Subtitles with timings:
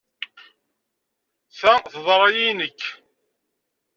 [1.59, 2.81] Ta teḍra-iyi i nekk.